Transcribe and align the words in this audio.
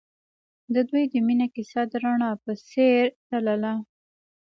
د 0.73 0.75
دوی 0.89 1.03
د 1.11 1.13
مینې 1.27 1.47
کیسه 1.55 1.81
د 1.91 1.93
رڼا 2.03 2.31
په 2.43 2.51
څېر 2.69 3.03
تلله. 3.29 3.73